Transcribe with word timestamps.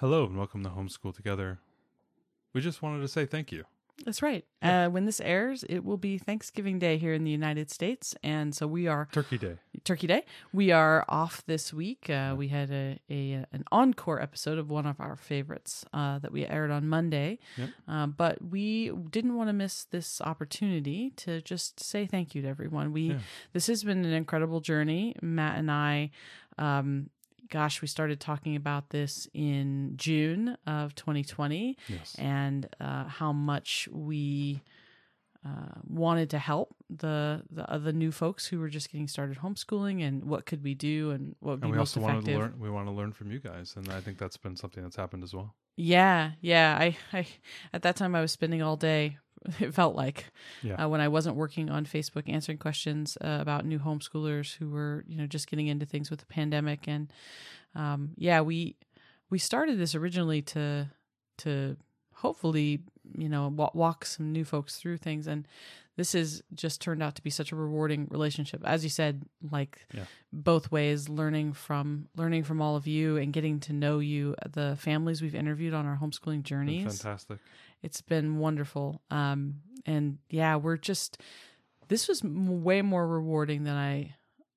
Hello 0.00 0.24
and 0.24 0.36
welcome 0.36 0.62
to 0.64 0.70
Homeschool 0.70 1.14
Together. 1.14 1.58
We 2.52 2.60
just 2.60 2.82
wanted 2.82 3.00
to 3.02 3.08
say 3.08 3.26
thank 3.26 3.52
you. 3.52 3.64
That's 4.06 4.22
right. 4.22 4.46
Uh, 4.62 4.88
when 4.88 5.04
this 5.04 5.20
airs, 5.20 5.62
it 5.68 5.80
will 5.84 5.98
be 5.98 6.16
Thanksgiving 6.16 6.78
Day 6.78 6.96
here 6.96 7.12
in 7.12 7.22
the 7.22 7.30
United 7.30 7.70
States, 7.70 8.14
and 8.22 8.54
so 8.54 8.66
we 8.66 8.86
are 8.86 9.06
Turkey 9.12 9.36
Day. 9.36 9.56
Turkey 9.84 10.06
Day. 10.06 10.24
We 10.54 10.70
are 10.70 11.04
off 11.06 11.44
this 11.44 11.70
week. 11.74 12.08
Uh, 12.08 12.34
we 12.34 12.48
had 12.48 12.70
a, 12.70 12.98
a 13.10 13.44
an 13.52 13.62
encore 13.70 14.18
episode 14.22 14.56
of 14.56 14.70
one 14.70 14.86
of 14.86 14.98
our 15.00 15.16
favorites 15.16 15.84
uh, 15.92 16.18
that 16.20 16.32
we 16.32 16.46
aired 16.46 16.70
on 16.70 16.88
Monday, 16.88 17.38
Yep. 17.58 17.68
uh, 17.88 18.06
but 18.06 18.42
we 18.42 18.88
didn't 19.10 19.36
want 19.36 19.50
to 19.50 19.52
miss 19.52 19.84
this 19.84 20.22
opportunity 20.22 21.10
to 21.16 21.42
just 21.42 21.78
say 21.78 22.06
thank 22.06 22.34
you 22.34 22.40
to 22.40 22.48
everyone. 22.48 22.92
We 22.94 23.02
Yeah. 23.10 23.18
this 23.52 23.66
has 23.66 23.84
been 23.84 24.02
an 24.06 24.14
incredible 24.14 24.60
journey. 24.60 25.14
Matt 25.20 25.58
and 25.58 25.70
I. 25.70 26.10
Um, 26.56 27.10
Gosh, 27.50 27.82
we 27.82 27.88
started 27.88 28.20
talking 28.20 28.56
about 28.56 28.90
this 28.90 29.28
in 29.34 29.94
June 29.96 30.56
of 30.66 30.94
2020 30.94 31.76
Yes. 31.88 32.14
and 32.18 32.68
uh, 32.80 33.04
how 33.04 33.32
much 33.32 33.88
we 33.92 34.62
uh, 35.44 35.80
wanted 35.86 36.28
to 36.30 36.38
help 36.38 36.74
the 36.90 37.42
the 37.50 37.68
other 37.70 37.92
new 37.92 38.12
folks 38.12 38.46
who 38.46 38.58
were 38.60 38.68
just 38.68 38.90
getting 38.92 39.08
started 39.08 39.38
homeschooling 39.38 40.02
and 40.06 40.24
what 40.24 40.44
could 40.44 40.62
we 40.62 40.74
do 40.74 41.10
and 41.12 41.34
what 41.40 41.52
would 41.52 41.60
be 41.60 41.64
And 41.66 41.72
we 41.72 41.78
most 41.78 41.96
also 41.96 42.06
wanted 42.06 42.24
to 42.26 42.38
learn 42.38 42.54
we 42.60 42.68
want 42.70 42.86
to 42.88 42.92
learn 42.92 43.12
from 43.12 43.32
you 43.32 43.38
guys 43.40 43.74
and 43.76 43.88
I 43.90 44.00
think 44.00 44.18
that's 44.18 44.36
been 44.36 44.56
something 44.56 44.82
that's 44.82 44.96
happened 44.96 45.24
as 45.24 45.32
well. 45.34 45.54
Yeah, 45.76 46.32
yeah. 46.42 46.76
I, 46.78 46.96
I 47.12 47.26
at 47.72 47.82
that 47.82 47.96
time 47.96 48.14
I 48.14 48.20
was 48.20 48.32
spending 48.32 48.60
all 48.60 48.76
day. 48.76 49.16
It 49.60 49.74
felt 49.74 49.96
like 49.96 50.26
Yeah. 50.62 50.74
uh, 50.84 50.88
when 50.88 51.00
I 51.00 51.08
wasn't 51.08 51.36
working 51.36 51.70
on 51.70 51.86
Facebook 51.86 52.28
answering 52.28 52.58
questions 52.58 53.16
uh, 53.20 53.38
about 53.40 53.64
new 53.64 53.78
homeschoolers 53.78 54.56
who 54.56 54.70
were 54.70 55.04
you 55.08 55.16
know 55.16 55.26
just 55.26 55.48
getting 55.48 55.66
into 55.68 55.86
things 55.86 56.10
with 56.10 56.20
the 56.20 56.26
pandemic 56.26 56.86
and 56.86 57.12
um, 57.74 58.10
yeah 58.16 58.40
we 58.42 58.76
we 59.30 59.38
started 59.38 59.78
this 59.78 59.94
originally 59.94 60.42
to 60.42 60.90
to 61.38 61.76
hopefully 62.14 62.80
you 63.16 63.28
know 63.28 63.48
walk 63.74 64.04
some 64.04 64.32
new 64.32 64.44
folks 64.44 64.76
through 64.76 64.98
things. 64.98 65.26
And 65.26 65.46
this 65.96 66.12
has 66.14 66.42
just 66.54 66.80
turned 66.80 67.02
out 67.02 67.14
to 67.16 67.22
be 67.22 67.28
such 67.30 67.52
a 67.52 67.56
rewarding 67.56 68.06
relationship. 68.10 68.62
As 68.64 68.82
you 68.84 68.90
said 68.90 69.22
like 69.50 69.86
Yeah. 69.92 70.04
both 70.32 70.70
ways 70.72 71.08
learning 71.08 71.52
from 71.52 72.08
learning 72.16 72.44
from 72.44 72.62
all 72.62 72.76
of 72.76 72.86
you 72.86 73.16
and 73.18 73.32
getting 73.32 73.60
to 73.60 73.72
know 73.72 73.98
you 73.98 74.34
the 74.50 74.76
families 74.80 75.20
we've 75.20 75.34
interviewed 75.34 75.74
on 75.74 75.86
our 75.86 75.98
homeschooling 75.98 76.36
Been 76.36 76.42
journeys. 76.44 76.82
fantastic. 77.02 77.38
it's 77.82 78.00
been 78.00 78.38
wonderful. 78.38 79.00
Um 79.10 79.56
and 79.86 80.18
yeah 80.30 80.56
we're 80.56 80.76
just 80.76 81.20
this 81.88 82.06
was 82.08 82.22
m- 82.24 82.62
way 82.62 82.82
more 82.82 83.06
rewarding 83.06 83.64
than 83.64 83.76
i 83.76 84.14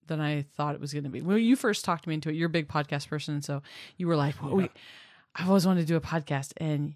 than 0.08 0.20
i 0.22 0.42
thought 0.56 0.76
it 0.76 0.82
was 0.82 0.92
going 0.94 1.06
to 1.06 1.10
be. 1.10 1.22
When 1.22 1.40
you 1.42 1.56
first 1.56 1.84
talked 1.86 2.06
me 2.08 2.14
into 2.14 2.30
it 2.30 2.36
you're 2.36 2.48
a 2.48 2.50
big 2.50 2.68
podcast 2.68 3.08
person. 3.08 3.42
So 3.42 3.62
you 3.98 4.08
were 4.08 4.16
like 4.18 4.42
well, 4.42 4.54
we, 4.56 4.70
i've 5.36 5.48
always 5.48 5.66
wanted 5.66 5.82
to 5.82 5.88
do 5.88 5.96
a 5.96 6.02
podcast. 6.02 6.52
And 6.58 6.94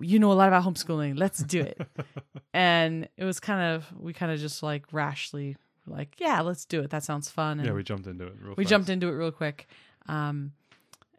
you 0.00 0.18
know 0.18 0.30
a 0.32 0.34
lot 0.34 0.48
about 0.48 0.64
homeschooling. 0.64 1.18
Let's 1.18 1.38
do 1.42 1.62
it. 1.62 1.80
And 2.54 3.06
it 3.18 3.24
was 3.24 3.38
kind 3.38 3.74
of 3.74 3.86
we 3.98 4.12
kind 4.14 4.32
of 4.32 4.38
just 4.40 4.62
like 4.62 4.86
rashly 4.92 5.56
like 5.86 6.14
yeah 6.18 6.40
let's 6.40 6.64
do 6.64 6.80
it. 6.80 6.90
That 6.90 7.02
sounds 7.04 7.28
fun. 7.30 7.58
And 7.58 7.66
Yeah, 7.68 7.74
we 7.74 7.82
jumped 7.82 8.06
into 8.06 8.26
it 8.26 8.34
real 8.40 8.54
we 8.56 8.64
fast. 8.64 8.70
jumped 8.70 8.88
into 8.88 9.08
it 9.08 9.12
real 9.12 9.30
quick. 9.32 9.68
Um 10.08 10.52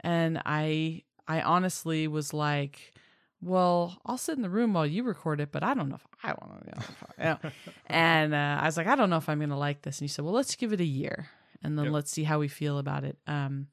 and 0.01 0.41
i 0.45 1.01
i 1.27 1.41
honestly 1.41 2.07
was 2.07 2.31
like 2.33 2.93
well 3.41 3.97
i'll 4.05 4.17
sit 4.17 4.35
in 4.35 4.41
the 4.43 4.49
room 4.49 4.73
while 4.73 4.85
you 4.85 5.03
record 5.03 5.41
it 5.41 5.51
but 5.51 5.63
i 5.63 5.73
don't 5.73 5.89
know 5.89 5.95
if 5.95 6.05
i 6.23 6.27
want 6.27 6.63
to 6.63 6.81
you 7.17 7.23
know. 7.23 7.37
and 7.87 8.33
uh, 8.33 8.59
i 8.61 8.65
was 8.65 8.77
like 8.77 8.85
i 8.87 8.95
don't 8.95 9.09
know 9.09 9.17
if 9.17 9.27
i'm 9.27 9.39
gonna 9.39 9.57
like 9.57 9.81
this. 9.81 9.97
And 9.97 10.03
you 10.03 10.07
said 10.09 10.23
well 10.25 10.33
let's 10.35 10.55
give 10.55 10.71
it 10.73 10.79
a 10.79 10.85
year 10.85 11.29
and 11.63 11.77
then 11.77 11.85
Yep. 11.85 11.93
let's 11.93 12.11
see 12.11 12.23
how 12.23 12.37
we 12.39 12.47
feel 12.47 12.77
about 12.77 13.03
it. 13.03 13.17
Um 13.27 13.67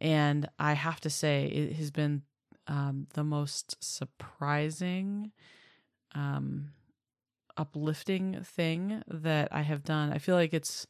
and 0.00 0.48
i 0.58 0.72
have 0.72 1.00
to 1.02 1.10
say 1.10 1.46
it 1.46 1.76
has 1.76 1.90
been 1.90 2.22
um 2.68 3.06
the 3.14 3.24
most 3.24 3.76
surprising 3.82 5.32
um 6.14 6.70
uplifting 7.56 8.42
thing 8.42 9.02
that 9.08 9.48
i 9.52 9.62
have 9.62 9.82
done 9.82 10.12
i 10.12 10.18
feel 10.18 10.34
like 10.34 10.52
it's 10.52 10.86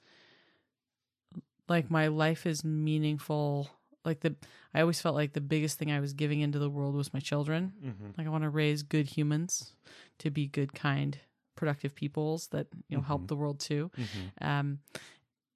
like 1.69 1.91
my 1.91 2.07
life 2.09 2.47
is 2.47 2.65
meaningful 2.65 3.71
like 4.05 4.21
the 4.21 4.35
i 4.75 4.81
always 4.81 5.01
felt 5.01 5.15
like 5.15 5.33
the 5.33 5.41
biggest 5.41 5.79
thing 5.79 5.91
i 5.91 6.01
was 6.01 6.13
giving 6.13 6.41
into 6.41 6.59
the 6.59 6.71
world 6.71 6.95
was 6.95 7.13
my 7.13 7.21
children 7.21 7.73
Mhm. 7.83 8.17
like 8.19 8.27
i 8.27 8.31
want 8.31 8.45
to 8.45 8.51
raise 8.51 8.83
good 8.83 9.07
humans 9.09 9.75
to 10.19 10.31
be 10.31 10.47
good 10.47 10.73
kind 10.75 11.19
productive 11.57 11.95
peoples 11.95 12.49
that 12.49 12.67
you 12.89 12.97
know 12.97 13.03
help 13.03 13.23
Mhm. 13.23 13.27
the 13.29 13.37
world 13.37 13.61
too 13.61 13.91
Mhm. 13.97 14.33
um 14.43 14.79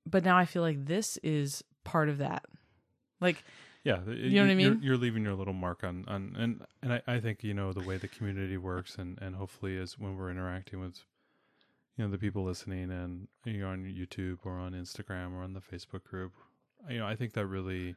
but 0.06 0.24
now 0.24 0.36
i 0.36 0.44
feel 0.44 0.62
like 0.62 0.84
this 0.86 1.16
is 1.18 1.62
part 1.84 2.08
of 2.08 2.18
that 2.18 2.44
like 3.20 3.44
Yeah, 3.82 3.96
th- 4.04 4.18
You 4.18 4.30
know 4.36 4.42
what 4.42 4.50
I 4.50 4.52
you're- 4.54 4.70
mean? 4.74 4.82
You're 4.82 4.96
leaving 4.98 5.24
your 5.24 5.34
little 5.34 5.54
mark 5.54 5.82
on, 5.84 6.04
on 6.06 6.34
and 6.38 6.62
and 6.82 6.92
I, 6.94 7.02
I 7.06 7.20
think 7.20 7.42
you 7.42 7.54
know 7.54 7.72
the 7.72 7.80
way 7.80 7.96
the 7.96 8.08
community 8.08 8.56
works, 8.58 8.96
and 8.96 9.18
and 9.22 9.36
hopefully 9.36 9.76
is 9.76 9.98
when 9.98 10.16
we're 10.16 10.30
interacting 10.30 10.80
with, 10.80 11.00
you 11.96 12.04
know, 12.04 12.10
the 12.10 12.18
people 12.18 12.44
listening, 12.44 12.90
and 12.90 13.28
you 13.44 13.58
know 13.60 13.68
on 13.68 13.84
YouTube 13.84 14.38
or 14.44 14.58
on 14.58 14.72
Instagram 14.72 15.32
or 15.32 15.42
on 15.42 15.54
the 15.54 15.60
Facebook 15.60 16.04
group, 16.04 16.32
you 16.90 16.98
know, 16.98 17.06
I 17.06 17.16
think 17.16 17.32
that 17.32 17.46
really, 17.46 17.86
you 17.86 17.94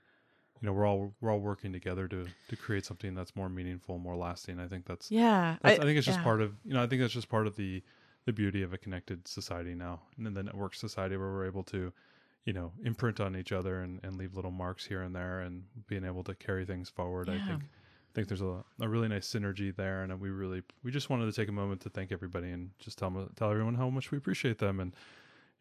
know, 0.61 0.71
we're 0.71 0.85
all 0.85 1.13
we're 1.19 1.31
all 1.31 1.39
working 1.41 1.73
together 1.73 2.07
to 2.07 2.27
to 2.47 2.55
create 2.55 2.85
something 2.85 3.13
that's 3.13 3.35
more 3.35 3.49
meaningful, 3.49 3.97
more 3.97 4.15
lasting. 4.15 4.59
I 4.61 4.67
think 4.67 4.85
that's, 4.85 5.11
yeah 5.11 5.57
that's 5.61 5.79
I, 5.79 5.83
think 5.83 5.97
it's 5.97 6.05
just 6.07 6.19
yeah. 6.19 6.23
part 6.23 6.41
of 6.41 6.53
you 6.63 6.73
know 6.73 6.81
I 6.81 6.87
think 6.87 7.01
that's 7.01 7.13
just 7.13 7.27
part 7.29 7.45
of 7.45 7.57
the 7.57 7.83
the 8.25 8.31
beauty 8.31 8.63
of 8.63 8.71
a 8.71 8.77
connected 8.77 9.27
society 9.27 9.75
now, 9.75 9.99
and 10.17 10.33
the 10.33 10.43
network 10.43 10.75
society 10.75 11.17
where 11.17 11.27
we're 11.33 11.45
able 11.45 11.63
to 11.63 11.91
you 12.45 12.53
know 12.53 12.71
imprint 12.83 13.19
on 13.19 13.35
each 13.35 13.51
other 13.51 13.81
and, 13.81 13.99
and 14.03 14.17
leave 14.17 14.35
little 14.35 14.51
marks 14.51 14.85
here 14.85 15.01
and 15.01 15.15
there 15.15 15.39
and 15.41 15.63
being 15.87 16.03
able 16.05 16.23
to 16.23 16.35
carry 16.35 16.65
things 16.65 16.89
forward 16.89 17.29
i 17.29 17.37
think 17.47 17.61
I 17.63 18.15
think 18.15 18.27
there's 18.27 18.41
a, 18.41 18.63
a 18.79 18.87
really 18.87 19.07
nice 19.07 19.27
synergy 19.27 19.75
there 19.75 20.03
and 20.03 20.19
we 20.21 20.29
really 20.29 20.61
we 20.83 20.91
just 20.91 21.09
wanted 21.09 21.25
to 21.25 21.31
take 21.31 21.49
a 21.49 21.53
moment 21.53 21.81
to 21.81 21.89
thank 21.89 22.11
everybody 22.11 22.51
and 22.51 22.69
just 22.77 22.99
tell 22.99 23.11
tell 23.35 23.49
everyone 23.49 23.73
how 23.75 23.89
much 23.89 24.11
we 24.11 24.19
appreciate 24.19 24.59
them 24.59 24.79
and 24.79 24.93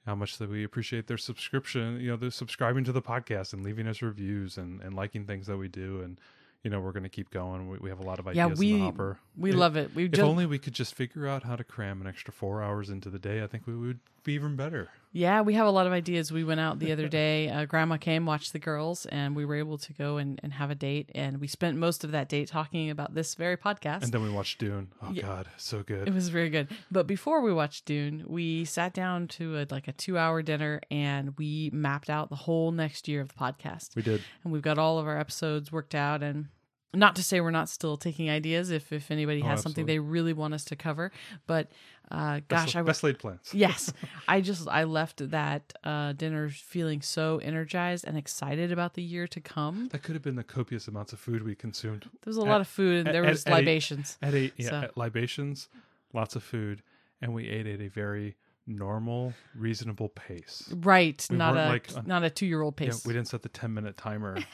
how 0.04 0.15
much 0.15 0.37
that 0.37 0.50
we 0.50 0.62
appreciate 0.62 1.06
their 1.06 1.16
subscription 1.16 1.98
you 1.98 2.10
know 2.10 2.16
they're 2.16 2.31
subscribing 2.31 2.84
to 2.84 2.93
the 2.93 3.00
podcast 3.00 3.54
and 3.54 3.62
leaving 3.64 3.87
us 3.87 4.03
reviews 4.03 4.59
and, 4.59 4.82
and 4.82 4.94
liking 4.94 5.25
things 5.25 5.47
that 5.47 5.56
we 5.56 5.69
do 5.69 6.03
and 6.03 6.20
you 6.62 6.70
know 6.70 6.78
we're 6.78 6.93
going 6.93 7.03
to 7.03 7.09
keep 7.09 7.31
going. 7.31 7.69
We, 7.69 7.78
we 7.78 7.88
have 7.88 7.99
a 8.00 8.04
lot 8.04 8.19
of 8.19 8.26
ideas 8.28 8.37
yeah 8.37 8.47
in 8.53 8.59
we 8.59 8.72
the 8.75 8.78
hopper. 8.81 9.19
we 9.37 9.50
If- 9.50 9.56
love 9.56 9.76
it. 9.76 9.94
We 9.94 10.04
if 10.04 10.12
just 10.12 10.22
only 10.22 10.44
we 10.47 10.59
could 10.59 10.75
just 10.75 10.94
figure 10.94 11.26
out 11.26 11.43
how 11.44 11.56
to 11.56 11.64
cram 11.64 12.00
an 12.03 12.06
extra 12.06 12.32
four 12.34 12.62
hours 12.62 12.88
into 12.91 13.09
the 13.10 13.19
day 13.19 13.43
i 13.43 13.47
think 13.47 13.66
we 13.66 13.75
would 13.76 13.99
be 14.25 14.33
even 14.34 14.56
better 14.56 14.88
Yeah, 15.15 15.43
we 15.43 15.53
have 15.55 15.66
a 15.66 15.71
lot 15.71 15.87
of 15.87 15.93
ideas. 15.93 16.33
We 16.33 16.43
went 16.43 16.59
out 16.60 16.78
the 16.78 16.91
other 16.93 17.06
day. 17.09 17.49
Uh, 17.53 17.66
grandma 17.66 17.99
came, 17.99 18.25
watched 18.25 18.53
the 18.55 18.59
girls, 18.59 19.05
and 19.06 19.37
we 19.37 19.44
were 19.44 19.56
able 19.56 19.77
to 19.77 19.93
go 19.93 20.16
and, 20.16 20.41
and 20.43 20.55
have 20.55 20.71
a 20.71 20.75
date. 20.75 21.10
And 21.15 21.38
we 21.38 21.47
spent 21.49 21.77
most 21.77 22.03
of 22.03 22.12
that 22.12 22.28
date 22.31 22.49
talking 22.49 22.88
about 22.88 23.15
this 23.15 23.34
very 23.34 23.59
podcast. 23.59 24.05
And 24.05 24.12
then 24.12 24.22
we 24.22 24.31
watched 24.31 24.59
Dune. 24.59 24.88
Oh 25.03 25.11
Yeah. 25.12 25.22
God, 25.22 25.49
so 25.59 25.82
good. 25.82 26.09
it 26.09 26.15
was 26.15 26.28
very 26.31 26.49
good. 26.49 26.69
But 26.91 27.06
before 27.06 27.43
we 27.43 27.53
watched 27.53 27.84
Dune, 27.84 28.25
we 28.27 28.65
sat 28.65 28.94
down 28.94 29.28
to 29.37 29.59
a, 29.59 29.66
like 29.71 29.87
a 29.87 29.93
two 29.93 30.16
hour 30.16 30.41
dinner 30.41 30.81
and 30.91 31.37
we 31.37 31.69
mapped 31.75 32.09
out 32.09 32.31
the 32.31 32.37
whole 32.37 32.72
next 32.72 33.06
year 33.06 33.21
of 33.21 33.28
the 33.28 33.34
podcast. 33.34 33.94
we 33.97 34.03
did. 34.03 34.22
And 34.44 34.53
we've 34.53 34.62
got 34.62 34.78
all 34.78 34.99
of 34.99 35.06
our 35.06 35.19
episodes 35.19 35.71
worked 35.71 35.94
out. 35.94 36.22
And 36.22 36.47
not 36.95 37.17
to 37.17 37.23
say 37.23 37.41
we're 37.41 37.51
not 37.51 37.69
still 37.69 37.97
taking 37.97 38.29
ideas 38.31 38.71
if, 38.71 38.93
if 38.93 39.11
anybody 39.11 39.41
Oh, 39.43 39.47
has 39.47 39.63
something 39.63 39.87
they 39.87 39.99
really 39.99 40.33
want 40.33 40.55
us 40.55 40.65
to 40.67 40.77
cover. 40.77 41.11
But 41.47 41.71
uh, 42.11 42.41
gosh, 42.49 42.67
best, 42.67 42.77
I 42.77 42.83
best 42.83 43.03
laid 43.03 43.19
plans. 43.19 43.51
yes 43.55 43.91
i 44.29 44.41
just 44.43 44.69
i 44.69 44.85
left 44.85 45.31
that 45.31 45.73
uh 45.85 46.13
dinner 46.13 46.51
feeling 46.51 47.01
so 47.01 47.39
energized 47.39 48.05
and 48.07 48.19
excited 48.19 48.71
about 48.71 48.93
the 48.95 49.03
year 49.03 49.27
to 49.29 49.41
come 49.41 49.89
That 49.93 50.03
could 50.03 50.15
have 50.15 50.23
been 50.23 50.37
the 50.37 50.45
copious 50.45 50.87
amounts 50.89 51.15
of 51.15 51.21
food 51.21 51.43
we 51.43 51.55
consumed 51.55 52.03
there 52.03 52.31
was 52.31 52.37
a 52.37 52.43
At- 52.43 52.47
lot 52.49 52.61
of 52.61 52.69
food 52.69 53.07
and 53.07 53.15
there 53.15 53.23
was 53.23 53.47
libations 53.49 54.19
at 54.21 54.35
a 54.35 54.53
yeah, 54.59 54.69
So- 54.71 54.81
at 54.83 54.97
libations, 54.99 55.69
lots 56.13 56.37
of 56.37 56.43
food, 56.43 56.83
and 57.23 57.33
we 57.33 57.49
ate 57.49 57.67
at 57.67 57.81
a 57.81 57.89
very 57.89 58.37
normal, 58.67 59.33
reasonable 59.57 60.09
pace. 60.11 60.71
right 60.77 61.27
We 61.31 61.37
not 61.37 61.57
a 61.57 61.69
like, 61.69 61.89
uh, 61.97 62.03
not 62.05 62.23
a 62.25 62.31
two-year-old 62.31 62.75
Yeah, 62.79 62.89
pace 62.89 63.07
we 63.07 63.13
didn't 63.15 63.29
set 63.29 63.41
the 63.43 63.49
ten 63.49 63.73
minute 63.73 63.97
timer. 63.97 64.37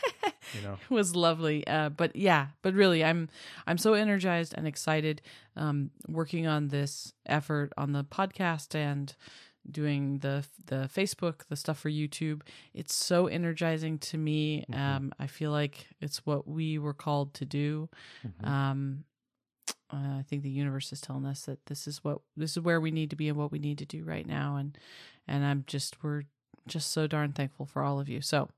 you 0.54 0.62
know, 0.62 0.74
it 0.74 0.90
was 0.90 1.14
lovely 1.16 1.66
uh, 1.66 1.88
but 1.90 2.14
yeah 2.16 2.48
but 2.62 2.74
really 2.74 3.04
i'm 3.04 3.28
i'm 3.66 3.78
so 3.78 3.94
energized 3.94 4.54
and 4.56 4.66
excited 4.66 5.20
um, 5.56 5.90
working 6.08 6.46
on 6.46 6.68
this 6.68 7.12
effort 7.26 7.72
on 7.76 7.92
the 7.92 8.04
podcast 8.04 8.74
and 8.74 9.14
doing 9.70 10.18
the 10.20 10.44
the 10.66 10.88
facebook 10.94 11.46
the 11.48 11.56
stuff 11.56 11.78
for 11.80 11.90
youtube. 11.90 12.40
It's 12.72 12.94
so 12.94 13.26
energizing 13.26 13.98
to 13.98 14.16
me. 14.16 14.64
Mhm. 14.70 14.78
um, 14.78 15.12
i 15.18 15.26
feel 15.26 15.50
like 15.50 15.86
it's 16.00 16.24
what 16.24 16.48
we 16.48 16.78
were 16.78 16.94
called 16.94 17.34
to 17.34 17.44
do. 17.44 17.88
Mhm. 18.26 18.46
um, 18.48 19.04
uh, 19.92 20.18
i 20.18 20.24
think 20.26 20.42
the 20.42 20.50
universe 20.50 20.90
is 20.92 21.00
telling 21.02 21.26
us 21.26 21.42
that 21.42 21.66
this 21.66 21.86
is 21.86 22.02
what 22.04 22.20
this 22.36 22.52
is 22.56 22.60
where 22.62 22.80
we 22.80 22.90
need 22.90 23.10
to 23.10 23.16
be 23.16 23.28
and 23.28 23.36
what 23.36 23.52
we 23.52 23.58
need 23.58 23.78
to 23.78 23.84
do 23.86 24.04
right 24.04 24.26
now. 24.26 24.56
And 24.56 24.78
and 25.26 25.44
i'm 25.44 25.64
just 25.66 26.02
we're 26.02 26.22
just 26.66 26.90
so 26.90 27.06
darn 27.06 27.32
thankful 27.32 27.66
for 27.66 27.82
all 27.82 27.98
of 28.00 28.08
you. 28.08 28.20
So 28.22 28.48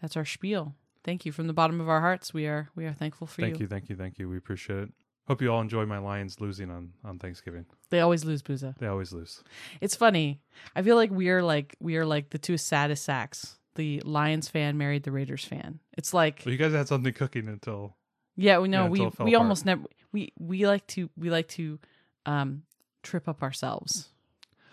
that's 0.00 0.16
our 0.16 0.24
spiel 0.24 0.74
thank 1.04 1.24
you 1.26 1.32
from 1.32 1.46
the 1.46 1.52
bottom 1.52 1.80
of 1.80 1.88
our 1.88 2.00
hearts 2.00 2.32
we 2.34 2.46
are 2.46 2.68
we 2.74 2.86
are 2.86 2.92
thankful 2.92 3.26
for 3.26 3.40
you. 3.40 3.46
thank 3.48 3.60
you, 3.60 3.66
thank 3.66 3.88
you, 3.88 3.96
thank 3.96 4.18
you. 4.18 4.28
We 4.28 4.36
appreciate 4.36 4.78
it. 4.80 4.90
Hope 5.26 5.42
you 5.42 5.52
all 5.52 5.60
enjoy 5.60 5.84
my 5.84 5.98
Lions 5.98 6.40
losing 6.40 6.70
on 6.70 6.92
on 7.04 7.18
Thanksgiving. 7.18 7.66
they 7.90 8.00
always 8.00 8.24
lose 8.24 8.42
booza 8.42 8.76
They 8.78 8.86
always 8.86 9.12
lose. 9.12 9.42
it's 9.80 9.94
funny 9.94 10.40
i 10.74 10.82
feel 10.82 10.96
like 10.96 11.10
we 11.10 11.28
are 11.30 11.42
like 11.42 11.76
we 11.80 11.96
are 11.96 12.06
like 12.06 12.30
the 12.30 12.38
two 12.38 12.56
saddest 12.56 13.04
sacks 13.04 13.58
the 13.74 14.00
Lions 14.04 14.48
fan 14.48 14.76
married 14.76 15.04
the 15.04 15.12
Raiders 15.12 15.44
fan. 15.44 15.78
It's 15.96 16.12
like 16.12 16.42
Well, 16.44 16.50
you 16.52 16.58
guys 16.58 16.72
had 16.72 16.88
something 16.88 17.12
cooking 17.12 17.46
until 17.46 17.94
yeah, 18.34 18.58
we 18.58 18.66
know 18.68 18.84
yeah, 18.84 18.88
we 18.88 18.98
until 19.00 19.08
it 19.08 19.14
fell 19.16 19.26
we 19.26 19.34
apart. 19.34 19.42
almost 19.44 19.64
never 19.66 19.82
we 20.10 20.32
we 20.38 20.66
like 20.66 20.84
to 20.88 21.08
we 21.16 21.30
like 21.30 21.46
to 21.50 21.78
um 22.26 22.62
trip 23.04 23.28
up 23.28 23.40
ourselves. 23.42 24.08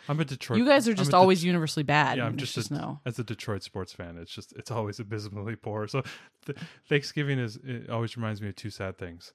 I'm 0.10 0.20
a 0.20 0.26
Detroit. 0.26 0.60
you 0.60 0.66
guys 0.66 0.88
are 0.88 0.94
just 0.94 1.14
always 1.14 1.42
Det- 1.42 1.48
universally 1.48 1.84
bad. 1.84 2.18
yeah, 2.18 2.26
I'm 2.26 2.38
just, 2.38 2.56
just 2.56 2.72
a, 2.72 2.76
no. 2.76 3.00
as 3.06 3.18
a 3.20 3.24
Detroit 3.24 3.64
sports 3.64 3.94
fan. 3.94 4.18
It's 4.18 4.32
just 4.32 4.54
it's 4.54 4.72
always 4.72 5.00
abysmally 5.00 5.56
poor. 5.56 5.88
So 5.88 6.04
th- 6.46 6.58
Thanksgiving 6.88 7.40
is 7.40 7.58
it 7.64 7.90
always 7.90 8.16
reminds 8.18 8.42
me 8.42 8.50
of 8.50 8.56
two 8.56 8.70
sad 8.70 8.98
things. 8.98 9.34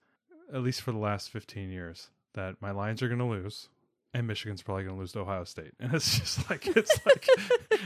At 0.53 0.63
least 0.63 0.83
for 0.83 0.91
the 0.93 0.99
last 0.99 1.31
15 1.31 1.71
years, 1.71 2.09
that 2.35 2.57
my 2.61 2.71
Lions 2.73 3.03
are 3.03 3.09
going 3.09 3.21
to 3.21 3.25
lose. 3.25 3.69
And 4.13 4.27
Michigan's 4.27 4.61
probably 4.61 4.83
going 4.83 4.97
to 4.97 4.99
lose 5.01 5.13
to 5.13 5.21
Ohio 5.21 5.45
State, 5.45 5.71
and 5.79 5.95
it's 5.95 6.19
just 6.19 6.51
like 6.51 6.67
it's 6.67 6.99
like 7.07 7.25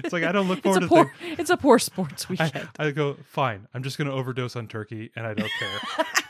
it's 0.03 0.11
like 0.11 0.25
I 0.25 0.33
don't 0.33 0.49
look 0.49 0.59
It's 0.65 0.65
forward 0.65 0.79
a 0.79 0.87
to 0.87 0.89
poor 0.89 1.13
things. 1.21 1.39
it's 1.39 1.51
a 1.51 1.57
poor 1.59 1.79
sports 1.79 2.25
I, 2.25 2.33
weekend. 2.33 2.69
I 2.79 2.91
go 2.93 3.19
fine. 3.27 3.69
I'm 3.75 3.83
just 3.83 3.99
going 3.99 4.09
to 4.09 4.15
overdose 4.15 4.57
on 4.57 4.67
turkey, 4.67 5.11
and 5.15 5.27
I 5.27 5.35
don't 5.35 5.51
care. 5.59 6.07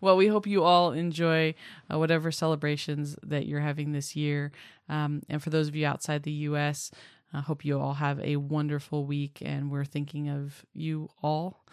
Well, 0.00 0.16
we 0.16 0.28
hope 0.28 0.46
you 0.46 0.62
all 0.62 0.92
enjoy 0.92 1.54
uh, 1.92 1.98
whatever 1.98 2.30
celebrations 2.30 3.16
that 3.22 3.46
you're 3.46 3.60
having 3.60 3.92
this 3.92 4.16
year. 4.16 4.52
Um, 4.88 5.22
and 5.28 5.42
for 5.42 5.50
those 5.50 5.68
of 5.68 5.76
you 5.76 5.86
outside 5.86 6.22
the 6.22 6.30
U.S., 6.32 6.90
I 7.32 7.40
hope 7.40 7.64
you 7.64 7.80
all 7.80 7.94
have 7.94 8.20
a 8.20 8.36
wonderful 8.36 9.06
week. 9.06 9.38
And 9.42 9.70
we're 9.70 9.84
thinking 9.84 10.28
of 10.28 10.64
you 10.74 11.08
all 11.22 11.64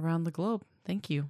around 0.00 0.24
the 0.24 0.30
globe. 0.30 0.64
Thank 0.84 1.10
you. 1.10 1.28